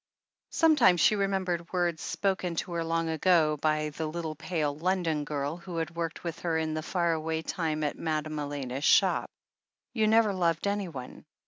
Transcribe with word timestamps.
Sometimes 0.49 0.99
she 0.99 1.15
remembered 1.15 1.71
words 1.71 2.01
spoken 2.01 2.55
to 2.55 2.71
her 2.73 2.83
long 2.83 3.07
ago 3.07 3.57
by 3.61 3.89
the 3.89 4.07
little 4.07 4.33
pale 4.33 4.75
London 4.75 5.23
girl, 5.25 5.57
who 5.57 5.77
had 5.77 5.95
worked 5.95 6.23
with 6.23 6.39
her 6.39 6.57
in 6.57 6.73
the 6.73 6.81
far 6.81 7.13
away 7.13 7.43
time 7.43 7.83
at 7.83 7.99
Madame 7.99 8.39
Elena's 8.39 8.83
shop: 8.83 9.29
"YouVe 9.93 10.09
never 10.09 10.33
loved 10.33 10.65
anyone. 10.65 11.23